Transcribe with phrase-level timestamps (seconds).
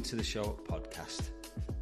[0.00, 1.28] Welcome to the Show Up Podcast,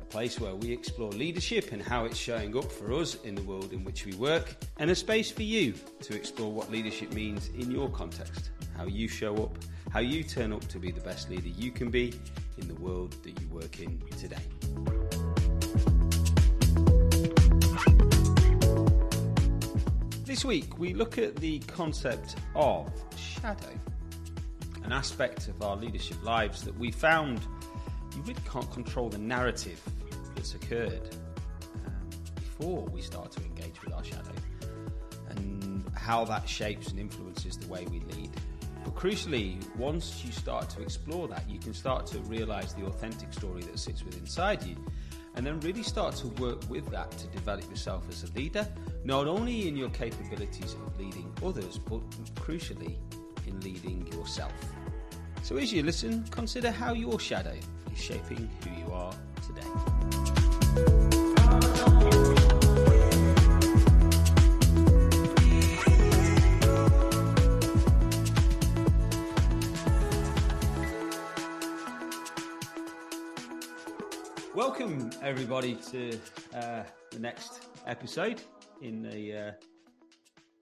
[0.02, 3.42] a place where we explore leadership and how it's showing up for us in the
[3.42, 7.48] world in which we work, and a space for you to explore what leadership means
[7.50, 9.56] in your context, how you show up,
[9.92, 12.12] how you turn up to be the best leader you can be
[12.56, 14.42] in the world that you work in today.
[20.24, 23.78] This week, we look at the concept of shadow,
[24.82, 27.42] an aspect of our leadership lives that we found
[28.14, 29.80] you really can't control the narrative
[30.34, 31.14] that's occurred
[31.86, 34.32] um, before we start to engage with our shadow
[35.30, 38.30] and how that shapes and influences the way we lead.
[38.84, 43.32] But crucially, once you start to explore that, you can start to realize the authentic
[43.32, 44.76] story that sits within inside you
[45.34, 48.66] and then really start to work with that to develop yourself as a leader,
[49.04, 52.00] not only in your capabilities of leading others, but
[52.34, 52.96] crucially
[53.46, 54.52] in leading yourself.
[55.42, 57.56] So as you listen, consider how your shadow
[57.98, 59.12] shaping who you are
[59.44, 59.62] today.
[74.54, 76.18] Welcome everybody to
[76.54, 78.40] uh, the next episode
[78.80, 79.52] in the uh,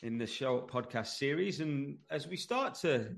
[0.02, 3.14] in the show podcast series, and as we start to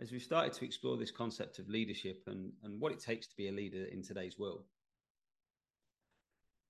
[0.00, 3.36] as we've started to explore this concept of leadership and and what it takes to
[3.36, 4.64] be a leader in today's world,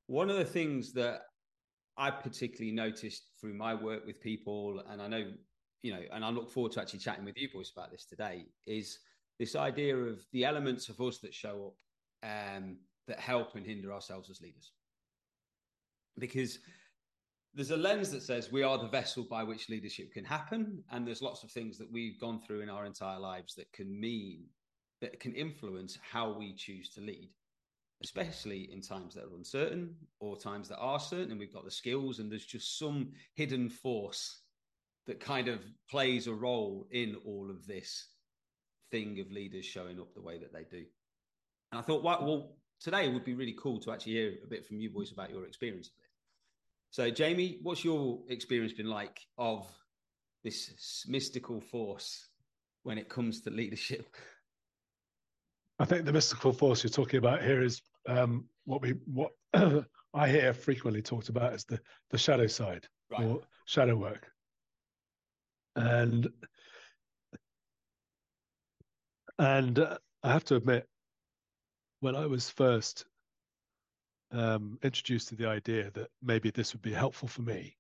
[0.07, 1.23] one of the things that
[1.97, 5.33] I particularly noticed through my work with people, and I know
[5.83, 8.47] you know, and I look forward to actually chatting with you boys about this today,
[8.67, 8.99] is
[9.39, 11.73] this idea of the elements of us that show
[12.25, 14.73] up um, that help and hinder ourselves as leaders.
[16.19, 16.59] Because
[17.57, 21.07] there's a lens that says we are the vessel by which leadership can happen, and
[21.07, 24.45] there's lots of things that we've gone through in our entire lives that can mean
[25.01, 27.31] that can influence how we choose to lead,
[28.03, 31.71] especially in times that are uncertain or times that are certain, and we've got the
[31.71, 34.41] skills, and there's just some hidden force
[35.07, 38.09] that kind of plays a role in all of this
[38.91, 40.85] thing of leaders showing up the way that they do.
[41.73, 44.67] And I thought, well, today it would be really cool to actually hear a bit
[44.67, 46.06] from you boys about your experience of it.
[46.91, 49.67] So, Jamie, what's your experience been like of
[50.45, 52.29] this mystical force
[52.85, 54.15] when it comes to leadership?
[55.79, 59.33] I think the mystical force you're talking about here is um, what we what
[60.15, 61.79] I hear frequently talked about as the
[62.11, 63.25] the shadow side right.
[63.25, 64.27] or shadow work,
[65.75, 66.29] and
[69.39, 70.89] and uh, I have to admit,
[72.01, 73.05] when I was first
[74.33, 77.77] um, introduced to the idea that maybe this would be helpful for me,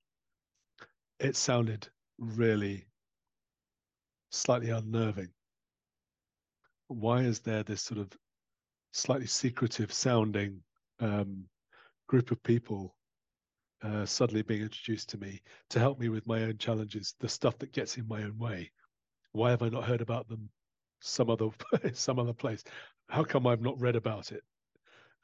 [1.18, 2.86] it sounded really
[4.30, 5.30] slightly unnerving.
[6.88, 8.10] Why is there this sort of
[8.92, 10.62] slightly secretive sounding
[11.00, 11.44] um,
[12.06, 12.94] group of people
[13.82, 17.58] uh, suddenly being introduced to me to help me with my own challenges, the stuff
[17.58, 18.70] that gets in my own way?
[19.32, 20.48] Why have I not heard about them
[21.00, 21.50] some other
[21.92, 22.64] some other place?
[23.08, 24.42] How come I've not read about it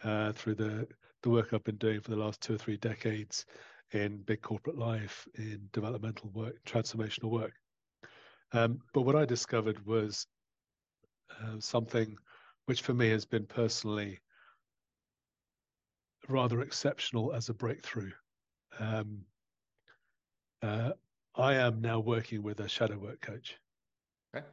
[0.04, 0.86] uh, through the
[1.22, 3.46] the work I've been doing for the last two or three decades
[3.92, 7.52] in big corporate life, in developmental work, transformational work.
[8.52, 10.26] Um, but what I discovered was
[11.30, 12.16] uh, something
[12.66, 14.20] which for me has been personally
[16.28, 18.12] rather exceptional as a breakthrough.
[18.78, 19.22] Um,
[20.62, 20.92] uh,
[21.34, 23.58] I am now working with a shadow work coach.
[24.34, 24.46] Okay.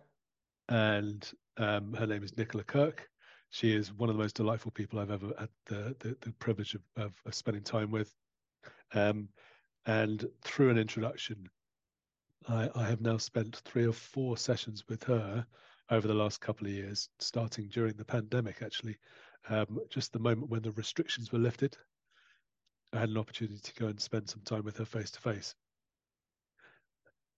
[0.69, 3.07] And um, her name is Nicola Kirk.
[3.49, 6.75] She is one of the most delightful people I've ever had the the, the privilege
[6.75, 8.13] of, of, of, spending time with.
[8.93, 9.29] Um,
[9.85, 11.49] and through an introduction,
[12.47, 15.45] I, I have now spent three or four sessions with her
[15.89, 18.97] over the last couple of years, starting during the pandemic, actually.
[19.47, 21.75] Um, just the moment when the restrictions were lifted,
[22.93, 25.55] I had an opportunity to go and spend some time with her face to face.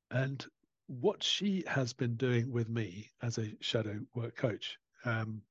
[0.10, 0.46] And
[0.88, 5.42] what she has been doing with me as a shadow work coach um,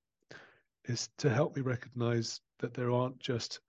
[0.84, 3.60] is to help me recognize that there aren't just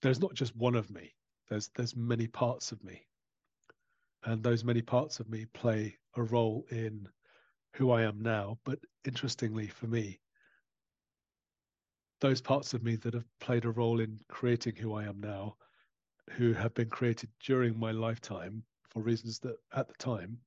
[0.00, 1.14] there's not just one of me.
[1.48, 3.06] There's there's many parts of me.
[4.24, 7.08] And those many parts of me play a role in
[7.74, 8.58] who I am now.
[8.64, 10.20] But interestingly for me
[12.20, 15.56] those parts of me that have played a role in creating who I am now
[16.30, 20.38] who have been created during my lifetime for reasons that at the time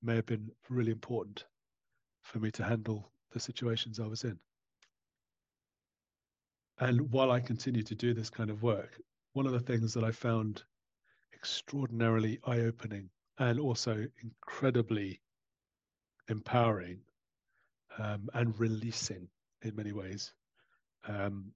[0.00, 1.44] may have been really important
[2.22, 4.38] for me to handle the situations I was in
[6.80, 9.00] and while I continue to do this kind of work,
[9.32, 10.62] one of the things that I found
[11.34, 15.20] extraordinarily eye opening and also incredibly
[16.28, 17.00] empowering
[17.98, 19.28] um, and releasing
[19.62, 20.32] in many ways
[21.06, 21.52] um,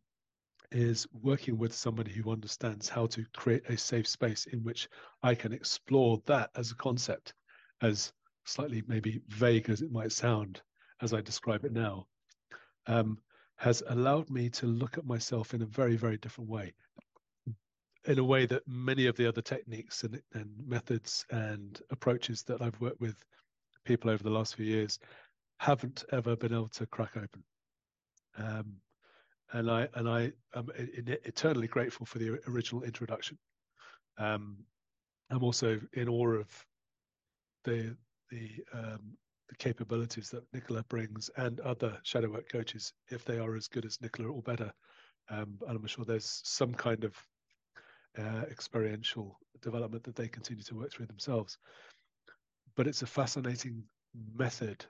[0.70, 4.88] is working with somebody who understands how to create a safe space in which
[5.22, 7.34] I can explore that as a concept,
[7.82, 8.12] as
[8.44, 10.62] slightly maybe vague as it might sound
[11.00, 12.06] as I describe it now,
[12.86, 13.18] um,
[13.62, 16.75] has allowed me to look at myself in a very, very different way.
[18.06, 22.61] In a way that many of the other techniques and, and methods and approaches that
[22.61, 23.14] I've worked with
[23.85, 24.99] people over the last few years
[25.61, 27.44] haven't ever been able to crack open.
[28.37, 28.75] Um,
[29.53, 33.38] and I and I am eternally grateful for the original introduction.
[34.19, 34.56] Um,
[35.31, 36.67] I'm also in awe of
[37.62, 37.97] the
[38.29, 39.17] the um,
[39.52, 43.84] the capabilities that Nicola brings and other shadow work coaches, if they are as good
[43.84, 44.72] as Nicola or better.
[45.28, 47.14] Um, and I'm sure there's some kind of
[48.19, 51.58] uh, experiential development that they continue to work through themselves.
[52.76, 53.82] But it's a fascinating
[54.34, 54.87] method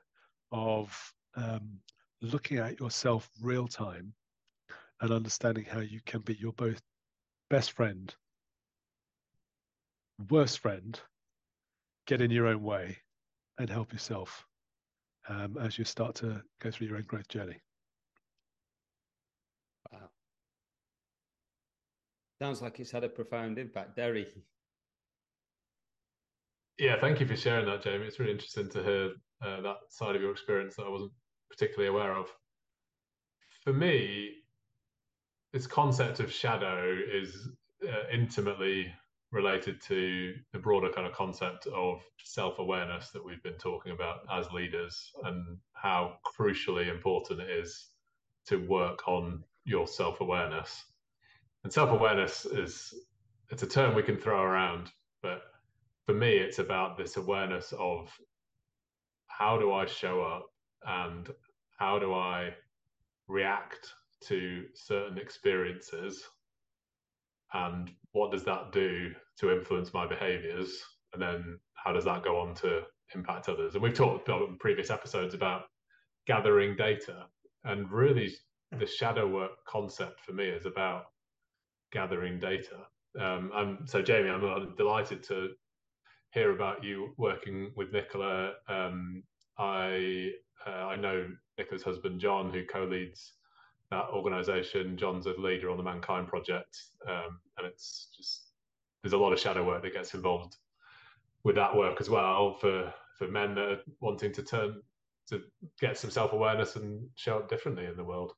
[0.52, 1.80] of um,
[2.20, 4.14] looking at yourself real time
[5.00, 6.80] and understanding how you can be your both
[7.50, 8.14] best friend,
[10.30, 11.00] worst friend,
[12.06, 12.98] get in your own way,
[13.58, 14.46] and help yourself
[15.28, 17.56] um, as you start to go through your own growth journey.
[19.92, 20.10] Wow.
[22.40, 23.96] Sounds like it's had a profound impact.
[23.96, 24.26] Deri.
[26.78, 28.06] Yeah, thank you for sharing that, Jamie.
[28.06, 29.10] It's really interesting to hear
[29.44, 31.12] uh, that side of your experience that I wasn't
[31.50, 32.26] particularly aware of.
[33.62, 34.30] For me,
[35.52, 37.48] this concept of shadow is
[37.84, 38.92] uh, intimately
[39.32, 44.20] related to the broader kind of concept of self awareness that we've been talking about
[44.32, 47.88] as leaders and how crucially important it is
[48.46, 50.84] to work on your self awareness.
[51.64, 52.92] And self awareness is
[53.50, 54.90] it's a term we can throw around,
[55.22, 55.42] but
[56.06, 58.10] for me, it's about this awareness of
[59.28, 60.46] how do I show up
[60.86, 61.30] and
[61.78, 62.54] how do I
[63.28, 63.94] react
[64.24, 66.22] to certain experiences
[67.54, 70.80] and what does that do to influence my behaviors?
[71.12, 72.82] And then how does that go on to
[73.14, 73.74] impact others?
[73.74, 75.64] And we've talked in previous episodes about
[76.26, 77.26] gathering data.
[77.64, 78.32] And really
[78.78, 81.04] the shadow work concept for me is about
[81.92, 82.86] gathering data.
[83.20, 85.50] Um, and so jamie i'm delighted to
[86.32, 88.52] hear about you working with nicola.
[88.68, 89.22] Um,
[89.58, 90.30] i
[90.66, 91.28] uh, i know
[91.58, 93.34] nicola's husband john who co-leads
[93.92, 94.96] that organization.
[94.96, 98.52] John's a leader on the Mankind Project, um, and it's just
[99.02, 100.56] there's a lot of shadow work that gets involved
[101.44, 104.80] with that work as well for for men that are wanting to turn
[105.28, 105.42] to
[105.80, 108.32] get some self awareness and show up differently in the world.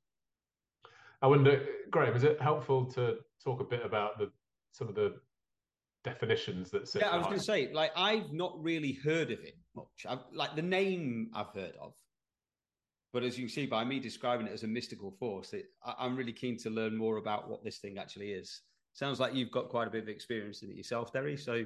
[1.22, 4.30] I wonder, Graham, is it helpful to talk a bit about the
[4.72, 5.14] some of the
[6.02, 7.02] definitions that sit?
[7.02, 10.04] Yeah, I was going to say, like, I've not really heard of it much.
[10.08, 11.94] I've, like the name I've heard of,
[13.14, 16.04] but as you can see by me describing it as a mystical force, it, I,
[16.04, 18.62] am really keen to learn more about what this thing actually is.
[18.92, 21.36] Sounds like you've got quite a bit of experience in it yourself, Deri.
[21.36, 21.64] So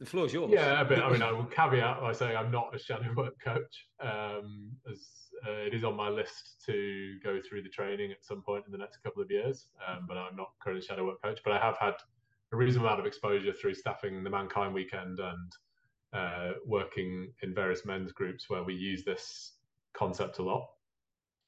[0.00, 0.50] the floor is yours.
[0.52, 3.86] Yeah, but I mean, I will caveat by saying I'm not a shadow work coach,
[4.00, 5.06] um, as
[5.46, 8.72] uh, it is on my list to go through the training at some point in
[8.72, 9.68] the next couple of years.
[9.86, 11.38] Um, but I'm not currently a shadow work coach.
[11.44, 11.94] But I have had
[12.52, 15.52] a reasonable amount of exposure through staffing the Mankind Weekend and
[16.12, 19.55] uh, working in various men's groups where we use this
[19.96, 20.68] concept a lot.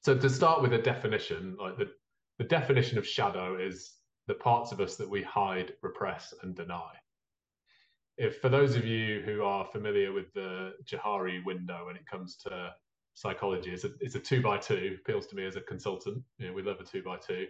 [0.01, 1.89] So to start with a definition, like the,
[2.37, 3.93] the definition of shadow is
[4.27, 6.91] the parts of us that we hide, repress, and deny.
[8.17, 12.35] If for those of you who are familiar with the Johari window when it comes
[12.37, 12.73] to
[13.13, 16.21] psychology, it's a, it's a two by two, appeals to me as a consultant.
[16.37, 17.47] You know, we love a two by two,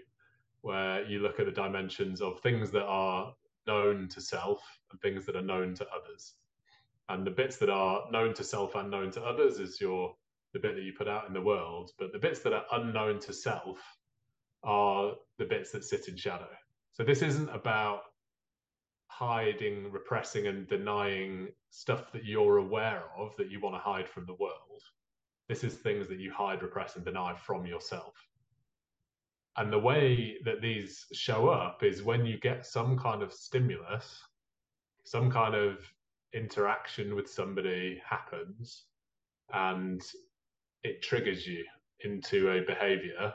[0.62, 3.34] where you look at the dimensions of things that are
[3.68, 6.36] known to self and things that are known to others.
[7.10, 10.16] And the bits that are known to self and known to others is your
[10.54, 13.20] the bit that you put out in the world, but the bits that are unknown
[13.20, 13.78] to self
[14.64, 16.50] are the bits that sit in shadow.
[16.92, 18.02] So this isn't about
[19.08, 24.26] hiding, repressing, and denying stuff that you're aware of that you want to hide from
[24.26, 24.82] the world.
[25.48, 28.14] This is things that you hide, repress, and deny from yourself.
[29.58, 34.22] And the way that these show up is when you get some kind of stimulus,
[35.04, 35.80] some kind of
[36.34, 38.86] interaction with somebody happens,
[39.54, 40.02] and
[40.84, 41.66] it triggers you
[42.02, 43.34] into a behavior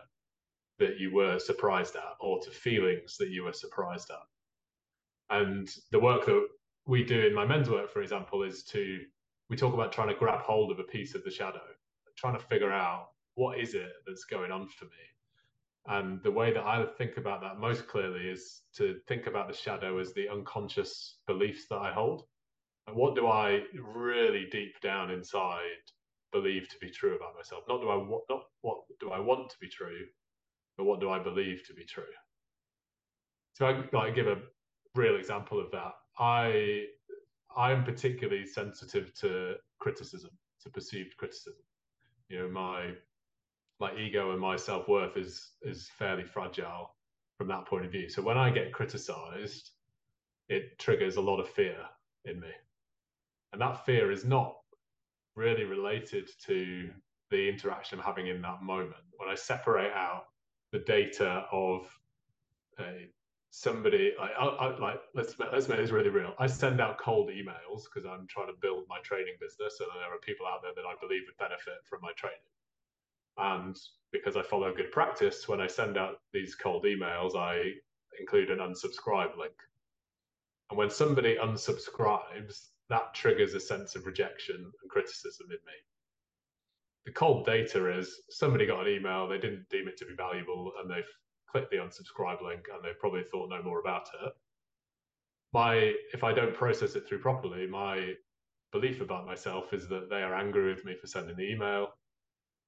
[0.79, 5.37] that you were surprised at or to feelings that you were surprised at.
[5.37, 6.49] And the work that
[6.87, 9.01] we do in my men's work, for example, is to
[9.51, 11.61] we talk about trying to grab hold of a piece of the shadow,
[12.17, 14.91] trying to figure out what is it that's going on for me.
[15.87, 19.55] And the way that I think about that most clearly is to think about the
[19.55, 22.25] shadow as the unconscious beliefs that I hold.
[22.87, 25.61] And what do I really deep down inside
[26.35, 27.63] believe to be true about myself.
[27.69, 27.97] Not do I
[28.29, 30.05] not what do I want to be true,
[30.77, 32.05] but what do I believe to be true.
[33.55, 34.43] So I like give a
[34.95, 35.93] real example of that.
[36.19, 36.87] I
[37.57, 40.31] I'm particularly sensitive to criticism,
[40.63, 41.63] to perceived criticism.
[42.29, 42.93] You know, my
[43.81, 46.95] my ego and my self worth is is fairly fragile
[47.39, 48.09] from that point of view.
[48.09, 49.71] So when I get criticized,
[50.49, 51.77] it triggers a lot of fear
[52.25, 52.51] in me,
[53.53, 54.57] and that fear is not
[55.37, 56.91] really related to
[57.31, 59.03] the interaction I'm having in that moment.
[59.17, 60.25] When I separate out
[60.73, 61.87] the data of
[63.51, 66.35] somebody like I, I, like let's let's make this really real.
[66.39, 70.13] I send out cold emails because I'm trying to build my training business, and there
[70.13, 72.39] are people out there that I believe would benefit from my training.
[73.37, 73.77] And
[74.13, 77.73] because I follow good practice, when I send out these cold emails, I
[78.19, 79.55] include an unsubscribe link.
[80.71, 85.73] And when somebody unsubscribes, that triggers a sense of rejection and criticism in me.
[87.07, 90.73] The cold data is somebody got an email, they didn't deem it to be valuable,
[90.81, 91.05] and they've
[91.51, 94.33] clicked the unsubscribe link and they probably thought no more about it.
[95.53, 98.15] My if I don't process it through properly, my
[98.73, 101.95] belief about myself is that they are angry with me for sending the email,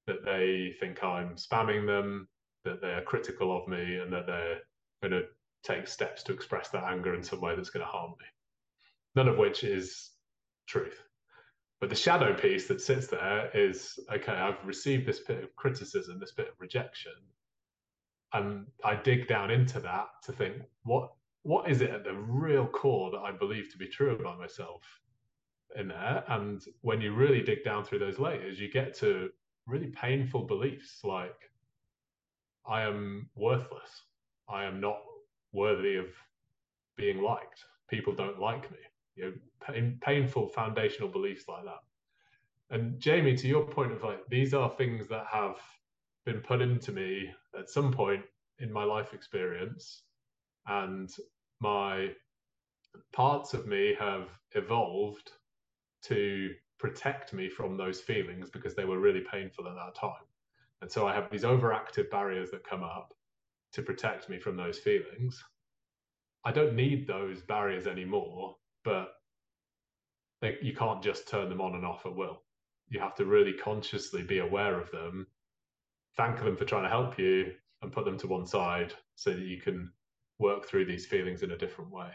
[0.06, 2.28] that they think I'm spamming them,
[2.64, 4.60] that they are critical of me, and that they're
[5.02, 5.28] going to
[5.64, 8.26] take steps to express that anger in some way that's going to harm me.
[9.16, 10.12] None of which is
[10.66, 11.02] truth.
[11.80, 16.20] But the shadow piece that sits there is okay, I've received this bit of criticism,
[16.20, 17.12] this bit of rejection
[18.32, 21.10] and I dig down into that to think what
[21.42, 24.82] what is it at the real core that I believe to be true about myself
[25.76, 26.24] in there.
[26.26, 29.30] And when you really dig down through those layers, you get to
[29.64, 31.38] really painful beliefs like
[32.68, 34.02] I am worthless.
[34.48, 34.98] I am not
[35.52, 36.06] worthy of
[36.96, 37.62] being liked.
[37.88, 38.78] People don't like me.
[39.16, 39.32] You know,
[39.66, 41.80] pain, painful foundational beliefs like that.
[42.70, 45.56] And Jamie, to your point of like, these are things that have
[46.24, 48.24] been put into me at some point
[48.58, 50.02] in my life experience
[50.66, 51.10] and
[51.60, 52.10] my
[53.12, 55.30] parts of me have evolved
[56.02, 60.26] to protect me from those feelings because they were really painful at that time
[60.82, 63.14] and so i have these overactive barriers that come up
[63.72, 65.42] to protect me from those feelings
[66.44, 68.54] i don't need those barriers anymore
[68.86, 69.12] but
[70.62, 72.40] you can't just turn them on and off at will
[72.88, 75.26] you have to really consciously be aware of them
[76.16, 77.52] thank them for trying to help you
[77.82, 79.90] and put them to one side so that you can
[80.38, 82.10] work through these feelings in a different way.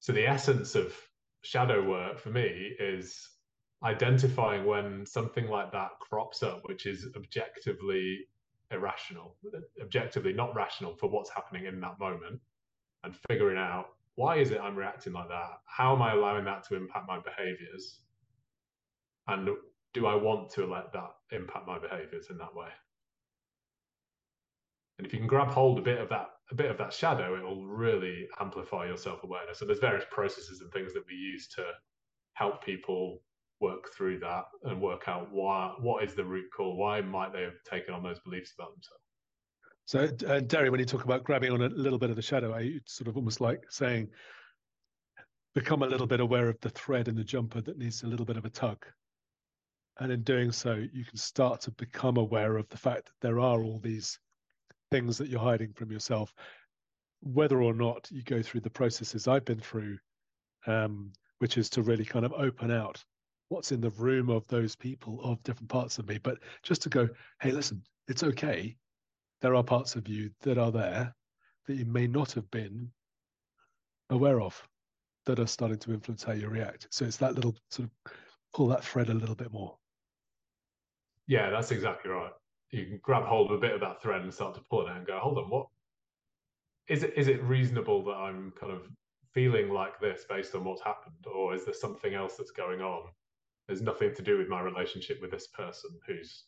[0.00, 0.94] So the essence of
[1.42, 3.28] shadow work for me is
[3.84, 8.20] identifying when something like that crops up, which is objectively
[8.70, 9.36] irrational,
[9.80, 12.40] objectively not rational for what's happening in that moment,
[13.04, 13.86] and figuring out
[14.16, 15.50] why is it I'm reacting like that?
[15.66, 18.00] How am I allowing that to impact my behaviors?
[19.26, 19.48] And
[19.94, 22.68] do I want to let that impact my behaviors in that way?
[24.98, 27.34] And if you can grab hold a bit of that, a bit of that shadow,
[27.36, 29.60] it will really amplify your self-awareness.
[29.60, 31.64] And there's various processes and things that we use to
[32.34, 33.20] help people
[33.60, 37.42] work through that and work out why what is the root cause why might they
[37.42, 39.04] have taken on those beliefs about themselves
[39.90, 42.54] so uh, Deri when you talk about grabbing on a little bit of the shadow
[42.54, 44.08] I sort of almost like saying
[45.54, 48.26] become a little bit aware of the thread in the jumper that needs a little
[48.26, 48.86] bit of a tug
[49.98, 53.40] and in doing so you can start to become aware of the fact that there
[53.40, 54.18] are all these
[54.90, 56.32] things that you're hiding from yourself,
[57.20, 59.98] whether or not you go through the processes I've been through,
[60.66, 63.02] um, which is to really kind of open out
[63.48, 66.88] what's in the room of those people of different parts of me, but just to
[66.88, 67.08] go,
[67.42, 68.76] hey, listen, it's okay.
[69.40, 71.14] There are parts of you that are there
[71.66, 72.90] that you may not have been
[74.10, 74.60] aware of
[75.26, 76.88] that are starting to influence how you react.
[76.90, 78.12] So it's that little sort of
[78.54, 79.76] pull that thread a little bit more.
[81.26, 82.32] Yeah, that's exactly right
[82.70, 84.90] you can grab hold of a bit of that thread and start to pull it
[84.90, 85.66] out and go, hold on, what
[86.88, 87.12] is it?
[87.16, 88.82] Is it reasonable that I'm kind of
[89.32, 93.08] feeling like this based on what's happened, or is there something else that's going on?
[93.66, 96.44] There's nothing to do with my relationship with this person who's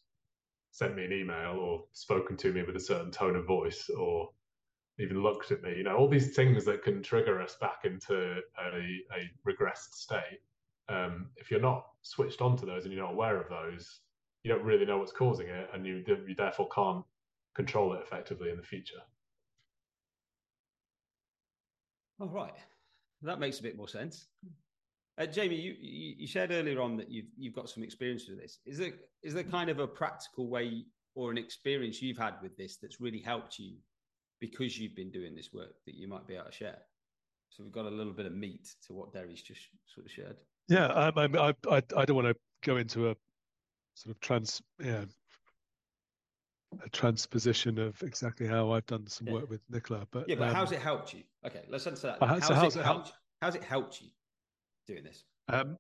[0.73, 4.31] sent me an email or spoken to me with a certain tone of voice or
[4.99, 5.77] even looked at me.
[5.77, 8.69] You know, all these things that can trigger us back into a,
[9.15, 10.41] a regressed state.
[10.89, 14.01] Um, if you're not switched onto those and you're not aware of those,
[14.43, 17.05] you don't really know what's causing it, and you, you therefore can't
[17.55, 19.01] control it effectively in the future.
[22.21, 22.55] All right,
[23.23, 24.27] that makes a bit more sense.
[25.19, 28.59] Uh, Jamie, you, you shared earlier on that you've you've got some experience with this.
[28.65, 28.93] Is there
[29.23, 33.01] is there kind of a practical way or an experience you've had with this that's
[33.01, 33.77] really helped you
[34.41, 36.79] because you've been doing this work that you might be able to share?
[37.51, 39.61] So we've got a little bit of meat to what Deri's just
[39.95, 40.37] sort of shared.
[40.69, 43.17] Yeah, I, I, I, I don't want to go into a
[43.95, 45.05] sort of trans yeah
[46.83, 49.35] a transposition of exactly how I've done some yeah.
[49.35, 50.07] work with Nicola.
[50.11, 51.23] But yeah, but um, how's it helped you?
[51.47, 52.27] Okay, let's answer that.
[52.27, 53.13] How, so how's, it helped?
[53.43, 54.09] How's it helped you
[54.87, 55.25] doing this?
[55.49, 55.77] Um,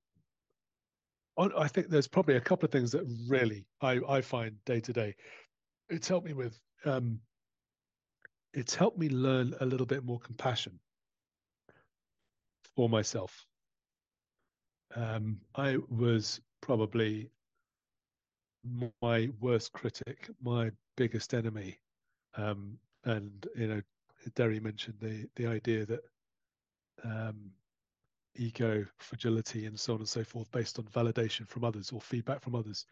[1.38, 4.92] I think there's probably a couple of things that really I, I find day to
[4.92, 5.14] day.
[5.88, 6.58] It's helped me with.
[6.84, 7.20] Um,
[8.52, 10.78] it's helped me learn a little bit more compassion
[12.76, 13.46] for myself.
[14.94, 17.30] Um, I was probably
[19.00, 21.78] my worst critic, my biggest enemy.
[22.36, 23.82] Um, and you know,
[24.34, 26.00] Deri mentioned the the idea that
[27.04, 27.50] um,
[28.36, 32.42] ego fragility and so on and so forth, based on validation from others or feedback
[32.42, 32.86] from others.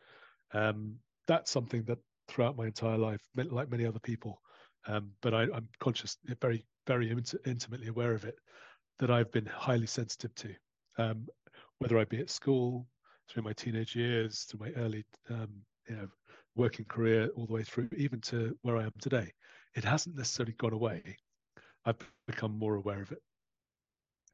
[0.53, 4.41] Um, that's something that throughout my entire life, like many other people,
[4.87, 8.37] um, but I, am conscious, very, very int- intimately aware of it,
[8.99, 10.55] that I've been highly sensitive to,
[10.99, 11.27] um,
[11.79, 12.87] whether I be at school,
[13.29, 15.49] through my teenage years, through my early, um,
[15.89, 16.09] you know,
[16.57, 19.33] working career, all the way through, even to where I am today.
[19.77, 21.17] It hasn't necessarily gone away.
[21.85, 23.23] I've become more aware of it.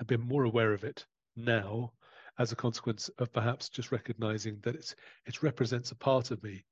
[0.00, 1.93] I've been more aware of it now
[2.38, 4.95] as a consequence of perhaps just recognizing that it's
[5.26, 6.65] it represents a part of me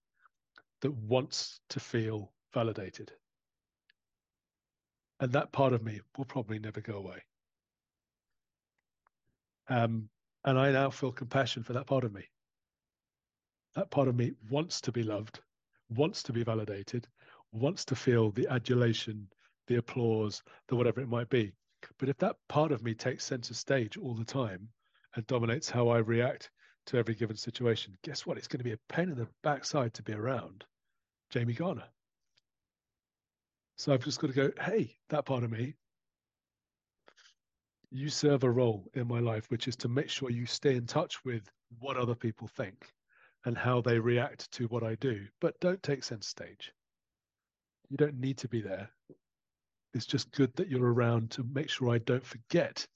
[0.83, 3.11] that wants to feel validated.
[5.21, 7.23] And that part of me will probably never go away.
[9.69, 10.11] Um,
[10.45, 12.29] and I now feel compassion for that part of me.
[13.75, 15.41] That part of me wants to be loved,
[15.89, 17.09] wants to be validated,
[17.53, 19.29] wants to feel the adulation,
[19.67, 21.53] the applause, the whatever it might be.
[21.99, 24.69] But if that part of me takes center stage all the time
[25.15, 26.51] and dominates how I react
[26.87, 28.37] to every given situation, guess what?
[28.37, 30.65] It's going to be a pain in the backside to be around
[31.31, 31.89] Jamie Garner.
[33.77, 35.75] So I've just got to go, hey, that part of me,
[37.91, 40.87] you serve a role in my life, which is to make sure you stay in
[40.87, 42.87] touch with what other people think
[43.45, 45.27] and how they react to what I do.
[45.41, 46.73] But don't take center stage.
[47.89, 48.91] You don't need to be there.
[49.95, 52.87] It's just good that you're around to make sure I don't forget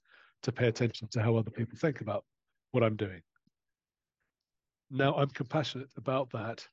[0.43, 2.25] to pay attention to how other people think about
[2.73, 3.23] what I'm doing.
[4.91, 6.67] Now, I'm compassionate about that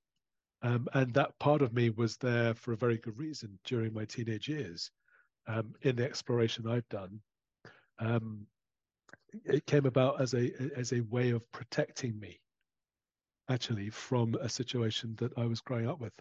[0.66, 4.06] um, and that part of me was there for a very good reason during my
[4.06, 4.90] teenage years.
[5.48, 7.20] Um, in the exploration I've done,
[8.00, 8.48] um,
[9.44, 12.40] it came about as a as a way of protecting me,
[13.48, 16.20] actually, from a situation that I was growing up with.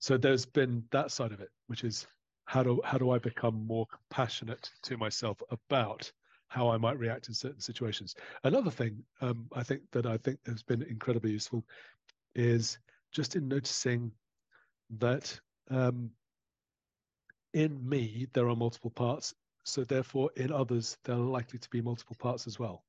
[0.00, 2.08] So there's been that side of it, which is
[2.46, 6.10] how do how do I become more compassionate to myself about
[6.48, 8.14] how I might react in certain situations.
[8.44, 11.64] Another thing um, I think that I think has been incredibly useful
[12.34, 12.78] is
[13.12, 14.12] just in noticing
[14.98, 15.38] that
[15.70, 16.10] um,
[17.52, 21.80] in me there are multiple parts, so therefore in others there are likely to be
[21.80, 22.84] multiple parts as well.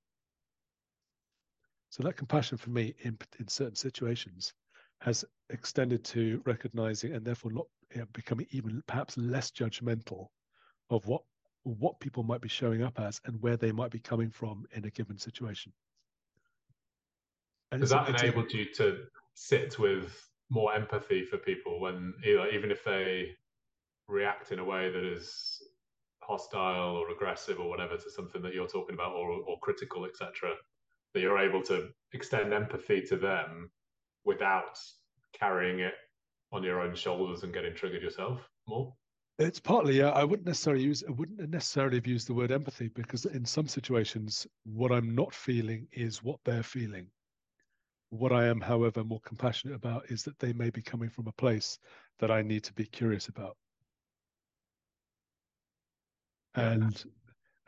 [1.89, 4.53] So that compassion for me in in certain situations
[5.01, 10.27] has extended to recognizing and therefore not you know, becoming even perhaps less judgmental
[10.89, 11.23] of what
[11.63, 14.85] what people might be showing up as and where they might be coming from in
[14.85, 15.73] a given situation.
[17.71, 20.17] And Has that enabled you to sit with
[20.49, 23.31] more empathy for people when even if they
[24.07, 25.61] react in a way that is
[26.21, 30.53] hostile or aggressive or whatever to something that you're talking about or, or critical etc
[31.13, 33.69] that you're able to extend empathy to them
[34.23, 34.77] without
[35.37, 35.93] carrying it
[36.51, 38.93] on your own shoulders and getting triggered yourself more
[39.39, 42.87] it's partly yeah i wouldn't necessarily use i wouldn't necessarily have used the word empathy
[42.89, 47.07] because in some situations what i'm not feeling is what they're feeling
[48.09, 51.33] what I am, however, more compassionate about is that they may be coming from a
[51.33, 51.77] place
[52.19, 53.57] that I need to be curious about.
[56.55, 57.03] And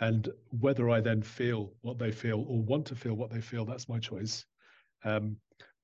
[0.02, 0.30] and
[0.62, 3.90] whether I then feel what they feel or want to feel what they feel, that's
[3.90, 4.46] my choice.
[5.04, 5.36] Um,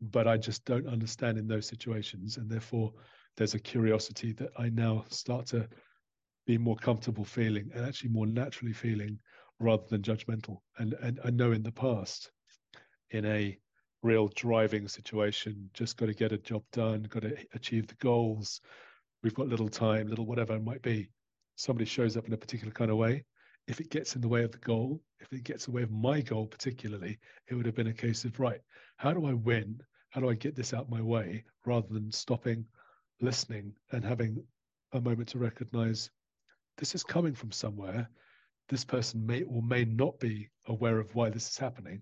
[0.01, 2.93] but I just don't understand in those situations, and therefore
[3.37, 5.67] there's a curiosity that I now start to
[6.45, 9.19] be more comfortable feeling and actually more naturally feeling
[9.59, 10.57] rather than judgmental.
[10.77, 12.31] And and I know in the past,
[13.11, 13.57] in a
[14.05, 15.69] real driving situation.
[15.73, 18.61] Just got to get a job done, got to achieve the goals.
[19.23, 21.09] We've got little time, little whatever it might be.
[21.55, 23.25] Somebody shows up in a particular kind of way.
[23.67, 25.83] If it gets in the way of the goal, if it gets in the way
[25.83, 28.61] of my goal particularly, it would have been a case of right,
[28.97, 29.81] how do I win?
[30.11, 32.65] How do I get this out my way rather than stopping,
[33.21, 34.45] listening, and having
[34.93, 36.09] a moment to recognize
[36.77, 38.09] this is coming from somewhere.
[38.69, 42.01] This person may or may not be aware of why this is happening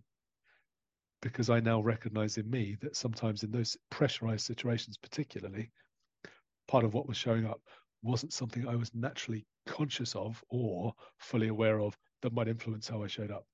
[1.21, 5.71] because I now recognize in me that sometimes in those pressurized situations, particularly,
[6.67, 7.61] part of what was showing up
[8.01, 13.03] wasn't something I was naturally conscious of or fully aware of that might influence how
[13.03, 13.45] I showed up.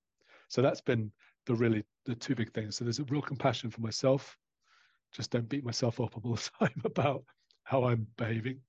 [0.48, 1.12] So that's been
[1.46, 2.76] the really the two big things.
[2.76, 4.38] So there's a real compassion for myself
[5.12, 7.24] just don't beat myself up all the time about
[7.64, 8.60] how I'm behaving,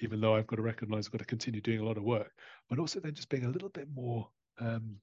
[0.00, 2.32] even though I've got to recognize I've got to continue doing a lot of work,
[2.68, 4.96] but also then just being a little bit more um,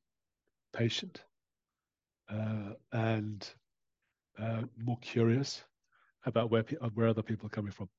[0.74, 1.24] patient
[2.30, 3.50] uh, and
[4.40, 5.64] uh, more curious
[6.26, 7.90] about where pe- where other people are coming from.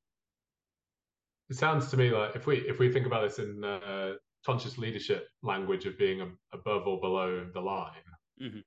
[1.50, 4.78] It sounds to me like if we if we think about this in uh, conscious
[4.78, 7.92] leadership language of being above or below the line.
[8.40, 8.58] Mm-hmm.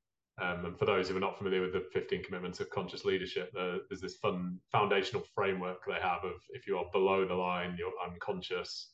[0.41, 3.54] Um, and for those who are not familiar with the 15 commitments of conscious leadership,
[3.60, 7.76] uh, there's this fun foundational framework they have of if you are below the line,
[7.78, 8.94] you're unconscious.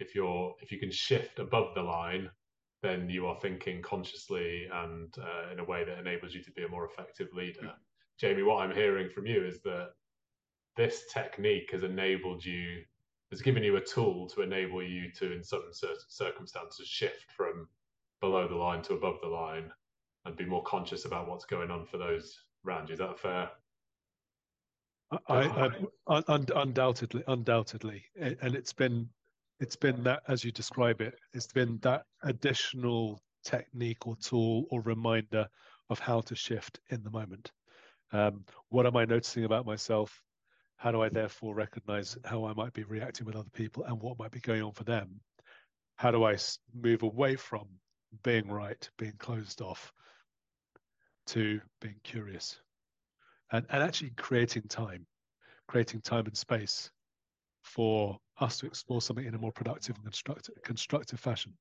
[0.00, 2.30] If you're if you can shift above the line,
[2.82, 6.64] then you are thinking consciously and uh, in a way that enables you to be
[6.64, 7.60] a more effective leader.
[7.60, 7.82] Mm-hmm.
[8.18, 9.90] Jamie, what I'm hearing from you is that
[10.76, 12.82] this technique has enabled you
[13.30, 15.64] has given you a tool to enable you to, in some
[16.08, 17.68] circumstances, shift from
[18.20, 19.70] below the line to above the line
[20.24, 22.94] and be more conscious about what's going on for those around you.
[22.94, 23.50] Is that fair?
[25.28, 25.70] I,
[26.06, 29.08] I, un, undoubtedly, undoubtedly, and it's been
[29.60, 34.82] it's been that as you describe it, it's been that additional technique or tool or
[34.82, 35.48] reminder
[35.90, 37.50] of how to shift in the moment.
[38.12, 40.22] Um, what am I noticing about myself?
[40.78, 44.18] How do I therefore recognize how I might be reacting with other people and what
[44.18, 45.20] might be going on for them?
[45.96, 46.36] How do I
[46.72, 47.66] move away from
[48.22, 49.92] being right, being closed off,
[51.26, 52.60] to being curious
[53.52, 55.06] and, and actually creating time,
[55.66, 56.90] creating time and space
[57.62, 61.52] for us to explore something in a more productive and constructive, constructive fashion.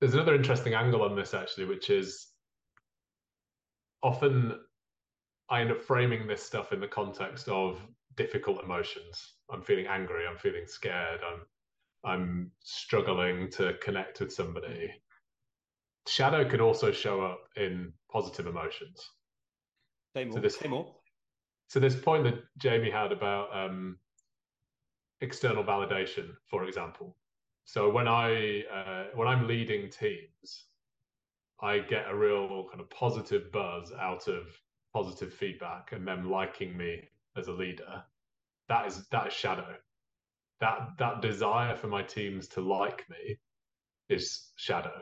[0.00, 2.28] There's another interesting angle on this, actually, which is
[4.02, 4.58] often
[5.54, 7.80] I end up framing this stuff in the context of
[8.16, 9.34] difficult emotions.
[9.50, 10.26] I'm feeling angry.
[10.26, 11.20] I'm feeling scared.
[11.24, 11.40] I'm
[12.04, 14.92] I'm struggling to connect with somebody
[16.06, 19.10] shadow can also show up in positive emotions.
[20.14, 20.34] Say more.
[20.34, 20.94] So this, Say more.
[21.68, 23.98] So this point that Jamie had about um,
[25.20, 27.16] external validation, for example.
[27.64, 30.66] So when I uh, when I'm leading teams,
[31.60, 34.46] I get a real kind of positive buzz out of
[34.94, 37.02] positive feedback and them liking me
[37.36, 38.04] as a leader.
[38.68, 39.74] That is that is shadow.
[40.60, 43.38] That that desire for my teams to like me
[44.08, 45.00] is shadow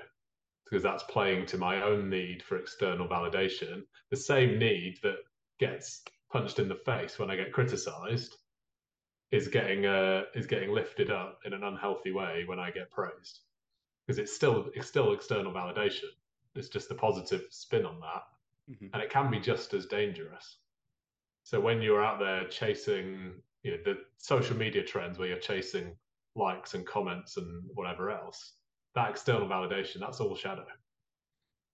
[0.65, 3.83] because that's playing to my own need for external validation.
[4.11, 5.19] The same need that
[5.61, 6.03] gets
[6.33, 8.37] punched in the face when I get criticized
[9.31, 13.41] is getting uh, is getting lifted up in an unhealthy way when I get praised
[14.07, 16.11] because it's still it's still external validation.
[16.55, 18.23] It's just the positive spin on that,
[18.73, 18.87] mm-hmm.
[18.93, 20.59] and it can be just as dangerous.
[21.45, 23.33] So when you're out there chasing,
[23.63, 25.97] you know, the social media trends where you're chasing
[26.35, 28.55] likes and comments and whatever else,
[28.95, 30.67] that external validation, that's all shadow.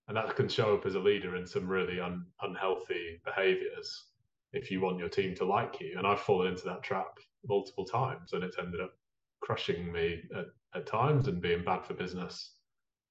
[0.07, 4.05] And that can show up as a leader in some really un- unhealthy behaviors
[4.53, 5.95] if you want your team to like you.
[5.97, 8.93] And I've fallen into that trap multiple times and it's ended up
[9.41, 12.55] crushing me at, at times and being bad for business,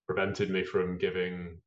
[0.07, 1.59] prevented me from giving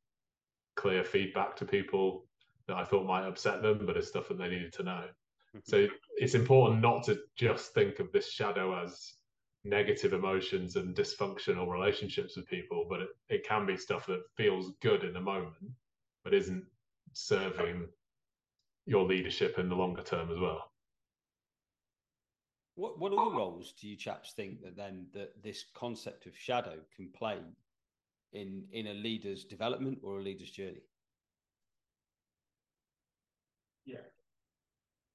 [0.76, 2.26] clear feedback to people
[2.68, 5.04] that I thought might upset them, but it's stuff that they needed to know.
[5.56, 5.60] Mm-hmm.
[5.64, 9.14] So it's important not to just think of this shadow as
[9.64, 14.72] negative emotions and dysfunctional relationships with people, but it, it can be stuff that feels
[14.82, 15.56] good in the moment,
[16.24, 16.64] but isn't
[17.14, 17.88] serving
[18.86, 20.72] your leadership in the longer term as well.
[22.76, 26.78] What what other roles do you chaps think that then that this concept of shadow
[26.96, 27.38] can play
[28.34, 30.84] in in a leader's development or a leader's journey?
[33.86, 34.06] Yeah.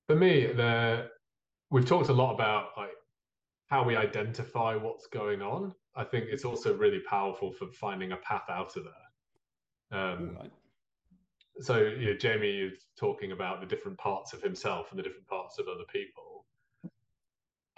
[0.07, 1.09] For me, the
[1.71, 2.91] we've talked a lot about like
[3.69, 5.75] how we identify what's going on.
[5.95, 9.99] I think it's also really powerful for finding a path out of there.
[9.99, 10.53] Um, right.
[11.61, 15.27] So, you know, Jamie is talking about the different parts of himself and the different
[15.27, 16.26] parts of other people.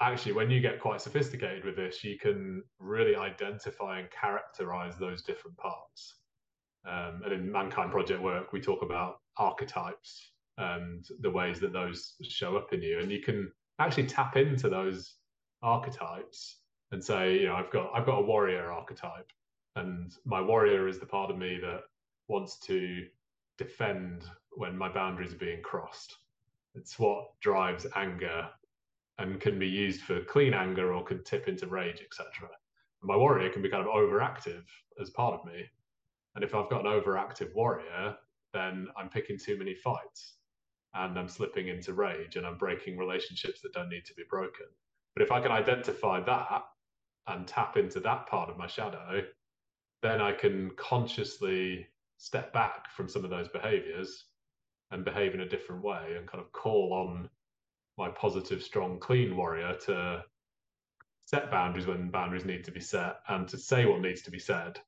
[0.01, 5.23] Actually, when you get quite sophisticated with this, you can really identify and characterize those
[5.23, 6.15] different parts.
[6.87, 12.15] Um, and in Mankind Project work, we talk about archetypes and the ways that those
[12.23, 13.01] show up in you.
[13.01, 15.15] And you can actually tap into those
[15.63, 16.61] archetypes
[16.93, 19.31] and say, you know, I've got I've got a warrior archetype,
[19.77, 21.83] and my warrior is the part of me that
[22.29, 23.05] wants to
[23.57, 26.17] defend when my boundaries are being crossed.
[26.75, 28.49] It's what drives anger
[29.19, 32.49] and can be used for clean anger or can tip into rage, etc.
[33.03, 34.65] My warrior can be kind of overactive
[35.01, 35.65] as part of me.
[36.35, 38.17] And if I've got an overactive warrior,
[38.53, 40.35] then I'm picking too many fights
[40.95, 44.67] and I'm slipping into rage and I'm breaking relationships that don't need to be broken.
[45.15, 46.63] But if I can identify that
[47.27, 49.23] and tap into that part of my shadow,
[50.03, 51.87] then I can consciously
[52.19, 54.27] step back from some of those behaviors
[54.91, 57.29] and behave in a different way and kind of call on
[57.99, 60.25] my positive, strong, clean warrior to
[61.27, 64.39] set boundaries when boundaries need to be set and to say what needs to be
[64.39, 64.79] said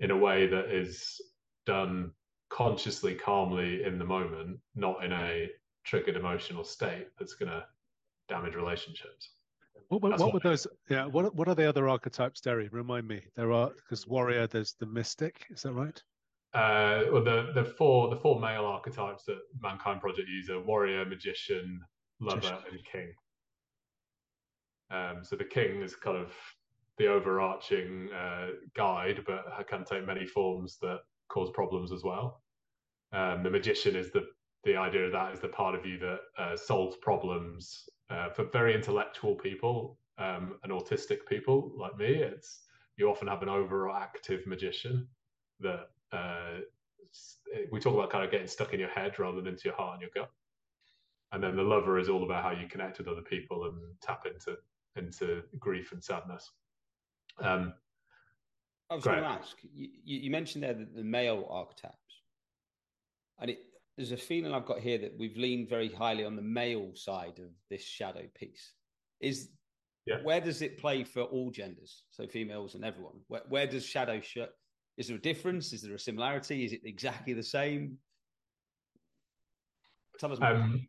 [0.00, 1.20] in a way that is
[1.64, 2.10] done
[2.50, 5.48] consciously, calmly in the moment, not in a
[5.84, 7.64] triggered emotional state that's going to
[8.28, 9.30] damage relationships.
[9.88, 10.66] What, what, what were those?
[10.88, 12.68] Yeah, what what are the other archetypes, Deri?
[12.68, 13.22] Remind me.
[13.34, 14.46] There are because warrior.
[14.46, 15.46] There's the mystic.
[15.50, 16.00] Is that right?
[16.54, 21.04] Uh, well, the the four the four male archetypes that Mankind Project use are warrior,
[21.04, 21.80] magician,
[22.20, 23.12] lover, and king.
[24.90, 26.32] Um, so the king is kind of
[26.98, 32.42] the overarching uh, guide, but can take many forms that cause problems as well.
[33.12, 34.26] Um, the magician is the
[34.64, 38.44] the idea of that is the part of you that uh, solves problems uh, for
[38.44, 42.06] very intellectual people um, and autistic people like me.
[42.06, 45.08] It's you often have an overactive magician
[45.60, 46.60] that uh,
[47.72, 49.94] we talk about kind of getting stuck in your head rather than into your heart
[49.94, 50.30] and your gut.
[51.32, 54.26] And then the lover is all about how you connect with other people and tap
[54.26, 54.56] into
[54.96, 56.50] into grief and sadness.
[57.40, 57.72] Um,
[58.90, 59.56] I was going to ask.
[59.62, 61.94] You, you mentioned there the, the male archetypes,
[63.38, 63.58] and it,
[63.96, 67.38] there's a feeling I've got here that we've leaned very highly on the male side
[67.38, 68.72] of this shadow piece.
[69.20, 69.50] Is
[70.06, 70.16] yeah.
[70.22, 73.20] where does it play for all genders, so females and everyone?
[73.28, 74.38] Where, where does shadow sh-
[74.96, 75.72] Is there a difference?
[75.72, 76.64] Is there a similarity?
[76.64, 77.98] Is it exactly the same?
[80.18, 80.56] Tell us more.
[80.56, 80.88] Um,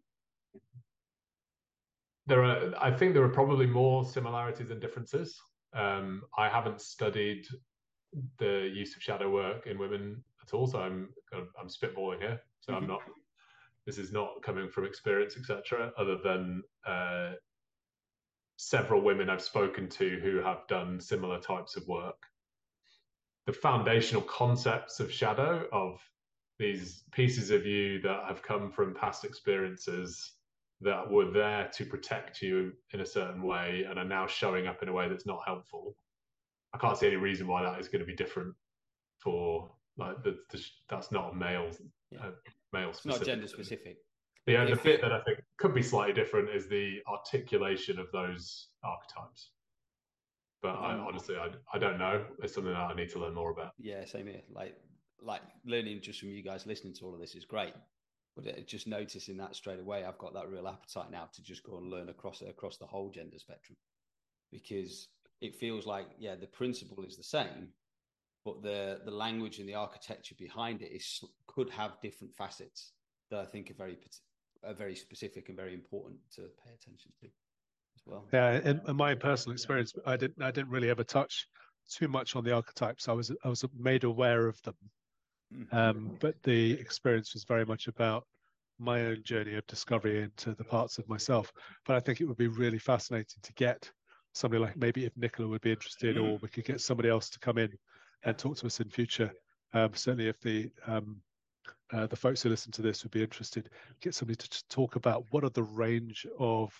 [2.27, 5.39] there are, I think, there are probably more similarities than differences.
[5.73, 7.45] Um, I haven't studied
[8.37, 12.41] the use of shadow work in women at all, so I'm I'm spitballing here.
[12.59, 13.01] So I'm not.
[13.87, 15.91] This is not coming from experience, etc.
[15.97, 17.31] Other than uh,
[18.57, 22.27] several women I've spoken to who have done similar types of work.
[23.47, 25.99] The foundational concepts of shadow of
[26.59, 30.33] these pieces of you that have come from past experiences
[30.81, 34.81] that were there to protect you in a certain way and are now showing up
[34.81, 35.95] in a way that's not helpful.
[36.73, 38.53] I can't see any reason why that is going to be different
[39.19, 41.69] for like the, the that's not a male
[42.09, 42.19] yeah.
[42.19, 42.31] uh,
[42.73, 43.19] male specific.
[43.19, 43.97] not gender specific.
[44.47, 47.99] The, uh, the bit it, that I think could be slightly different is the articulation
[47.99, 49.51] of those archetypes.
[50.63, 51.05] But I, mm.
[51.05, 52.25] honestly, I, I don't know.
[52.41, 53.73] It's something that I need to learn more about.
[53.77, 54.41] Yeah, same here.
[54.51, 54.75] Like
[55.21, 57.73] like learning just from you guys listening to all of this is great
[58.35, 61.63] but uh, just noticing that straight away, I've got that real appetite now to just
[61.63, 63.77] go and learn across across the whole gender spectrum,
[64.51, 65.09] because
[65.41, 67.69] it feels like yeah, the principle is the same,
[68.45, 72.93] but the the language and the architecture behind it is could have different facets
[73.29, 73.97] that I think are very
[74.63, 78.25] are very specific and very important to pay attention to as well.
[78.31, 81.47] Yeah, in, in my personal experience, I didn't I didn't really ever touch
[81.89, 83.07] too much on the archetypes.
[83.07, 84.75] I was I was made aware of them.
[85.71, 88.25] Um, but the experience was very much about
[88.79, 91.51] my own journey of discovery into the parts of myself.
[91.85, 93.89] But I think it would be really fascinating to get
[94.33, 97.39] somebody like maybe if Nicola would be interested, or we could get somebody else to
[97.39, 97.71] come in
[98.23, 99.31] and talk to us in future.
[99.73, 101.21] Um, certainly, if the um,
[101.93, 103.69] uh, the folks who listen to this would be interested,
[104.01, 106.73] get somebody to talk about what are the range of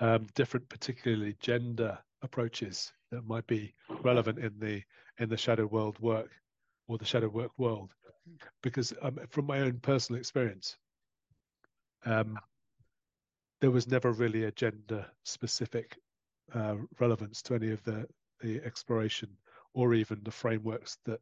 [0.00, 4.82] um, different, particularly gender approaches that might be relevant in the
[5.18, 6.30] in the shadow world work
[6.88, 7.94] or the shadow work world
[8.62, 10.76] because um, from my own personal experience,
[12.04, 12.38] um,
[13.60, 15.96] there was never really a gender specific
[16.54, 18.06] uh, relevance to any of the,
[18.40, 19.28] the exploration
[19.74, 21.20] or even the frameworks that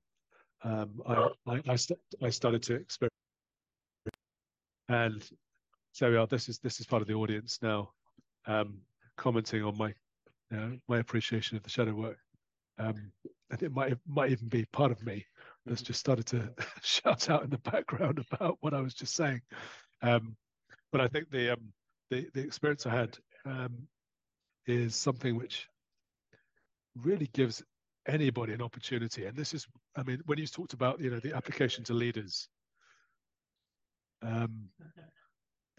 [0.65, 3.13] um, I, I, I, st- I, started to experiment.
[4.89, 5.25] And
[5.93, 6.27] so we are.
[6.27, 7.93] This is this is part of the audience now,
[8.47, 8.79] um,
[9.17, 9.95] commenting on my
[10.89, 12.19] my appreciation of the shadow work.
[12.79, 13.13] Um,
[13.51, 15.25] and it might might even be part of me
[15.67, 19.43] that's just started to shout out in the background about what I was just saying.
[20.03, 20.37] Um,
[20.93, 21.73] but I think the um,
[22.11, 23.87] the the experience I had um,
[24.67, 25.67] is something which
[26.97, 27.63] really gives
[28.09, 29.27] anybody an opportunity.
[29.27, 32.49] And this is, I mean, when you talked about you know the application to leaders,
[34.23, 34.69] um,